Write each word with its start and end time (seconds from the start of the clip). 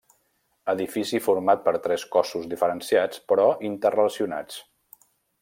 Edifici 0.71 1.19
format 1.25 1.61
per 1.67 1.73
tres 1.83 2.05
cossos 2.15 2.49
diferenciats 2.55 3.21
però 3.33 3.47
interrelacionats. 3.71 4.59